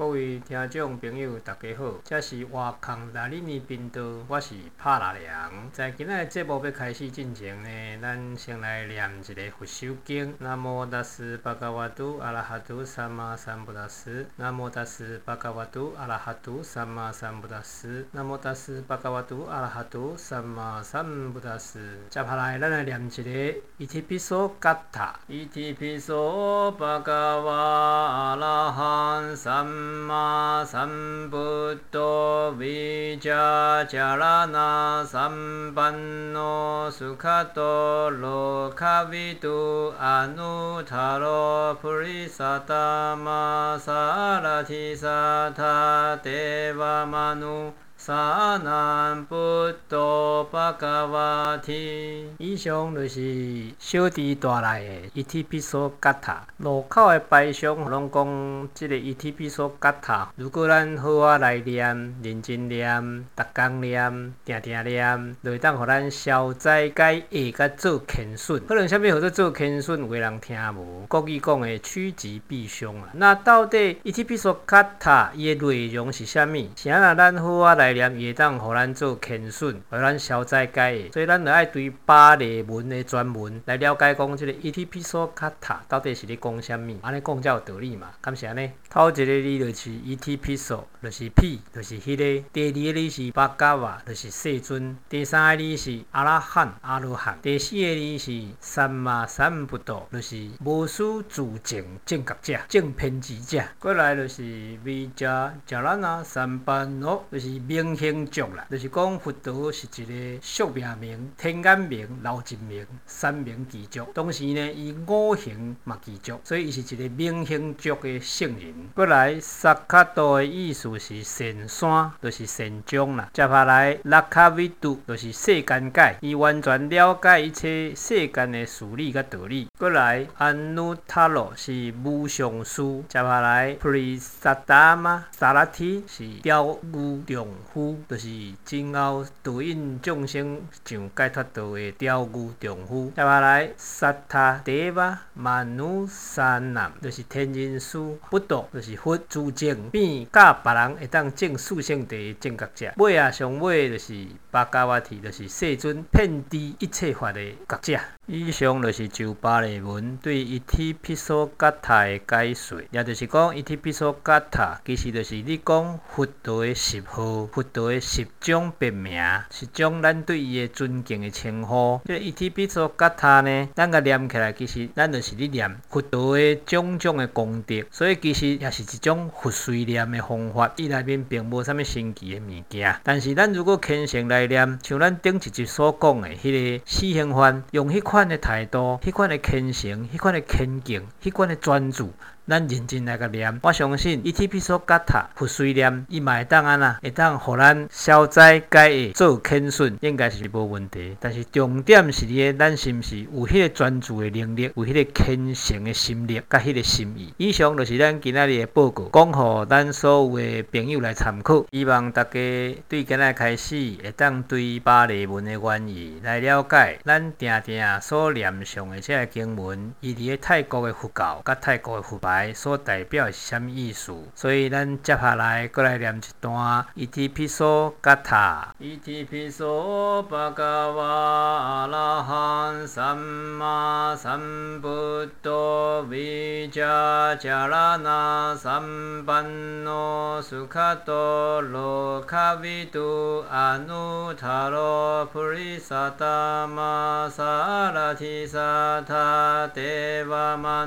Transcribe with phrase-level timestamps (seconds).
[0.00, 1.92] 各位听众朋友，大家好！
[2.04, 5.52] 这是沃康达里尼频道，我是帕拉良。
[5.72, 7.68] 在今仔的节目要开始进行呢，
[8.00, 21.98] 咱先来念一个佛修经：南无达斯巴嘎瓦杜阿拉哈杜萨玛三布达斯，南无达斯巴嘎瓦杜阿拉哈杜萨玛三布达斯，南无达斯巴嘎瓦杜阿拉哈杜萨玛三布达斯。
[22.08, 29.89] 接下来，咱来念一个伊提皮索卡塔，伊提皮索巴嘎瓦阿拉哈三。
[29.90, 47.72] 삼마 삼부또 위자자라나 삼반노 수카토 로카비두 아누타로 프리사타마 사라티사타 데와마누
[48.02, 48.16] 三
[48.64, 56.42] 那不多巴嘎瓦提，以上就是小弟带来的《伊提比索嘎塔》。
[56.64, 60.24] 路口的牌上拢讲即个《伊提比索嘎塔》。
[60.36, 68.64] 如果咱好啊来念，认真念，逐工念，定定念，就会当互咱消灾解厄，甲做谦顺。
[68.66, 71.04] 可能啥物好做做谦顺，有人听无？
[71.06, 73.10] 国语讲的趋吉避凶啊。
[73.12, 76.54] 那到底《伊提比索嘎塔》伊的内容是啥物？
[76.74, 77.89] 啥啦，咱好啊来。
[77.92, 86.98] 也会当互咱做遣讯，互咱消灾解厄，所以咱要对巴利文的全文来了解，讲即个 ETP 索卡塔到底是咧讲啥物？
[87.02, 88.10] 安尼讲才有道理嘛。
[88.20, 88.70] 干啥呢？
[88.88, 103.60] 头一个字就是 ETP 索，就是 P，就是迄个；第二个字是巴加瓦，就是世尊；第三个字是阿拉汉、阿罗汉；第四个字是三玛三不道，就是无始自证正觉者、正偏知者。
[103.78, 104.42] 过来就是
[104.84, 107.48] a 加 a 拉纳三班罗，就是
[107.82, 114.04] 明星族啦，就是讲佛陀是一个宿命名、天眼名、老尽名、三明基族。
[114.14, 118.74] 同时呢，伊五行嘛俱族，所以伊是一个明星族的圣人。
[118.94, 123.30] 过来，萨卡多的意思是神山，就是神将啦。
[123.32, 129.68] 接下来，拉卡维杜就是世间界，伊完全了解一切世间的事理甲道理。
[129.78, 132.82] 过来，安努塔罗是无上师。
[133.08, 137.48] 接下来，普利萨达玛萨拉提是调御众。
[137.72, 138.28] 夫，就是
[138.64, 147.98] 今后度引众生上解脱道的调御丈夫；接下来，萨他提巴曼努三男，就是天人师；
[148.30, 157.98] 不懂就是佛诸证，遍教、别人会当证四圣谛正觉者；尾啊，上尾就是巴嘎瓦提，就是世尊遍知一切法的觉者。
[158.32, 169.20] 以上就是酒巴内文对“伊提比索嘎塔”的解说，也就是讲“伊提比索嘎塔”其实就是你讲佛陀的十号、佛陀的十种别名、
[169.50, 172.00] 是种咱对伊的尊敬的称呼。
[172.04, 180.72] 这“伊提比索嘎塔”呢，咱个念起来其实咱就是咧念佛陀的种种的功德，所以其实也是一种佛随念的方法。
[180.76, 188.19] 伊内面并无啥物神奇的物件，但是咱如果虔诚来念，像咱顶一集所讲的迄个四兴幡，用迄款。
[188.20, 192.12] 迄款的态度，迄款的虔诚，迄款的虔敬，迄款的专注。
[192.48, 201.16] 咱认真来个念，我相信《伊 t 比索嘎塔佛虽念》，伊嘛会当安啊，会当互咱消灾解厄、做轻顺，应该是无问题。
[201.20, 207.32] 但是重点是，你咱是毋是有迄个专注诶能力，有迄个虔诚诶心力，甲迄个心意。
[207.36, 211.64] 以上就是咱今仔日诶报告，讲互咱所有诶朋友来参考。
[211.70, 224.12] 希望大家对今仔开始会当对巴利文诶愿意来了解，咱定定所念诵诶即个经文，伊伫个泰国诶佛教，甲泰国诶佛来所代表是啥物意思。
[224.36, 228.72] 所以咱接下来过来念一段伊提皮索嘎塔。
[228.78, 238.80] 伊提皮索巴嘎瓦阿拉汉三玛三布多维迦迦拉那三
[239.26, 239.44] 班
[239.84, 250.80] のスカトロカビトアヌタロプリサタマサラティサタテワマ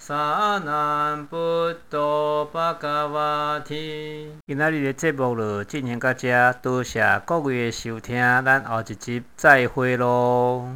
[0.00, 1.74] 不
[4.46, 6.30] 今仔日的节目就进行到这，
[6.62, 10.70] 多谢各位的收听，咱后一集再会喽。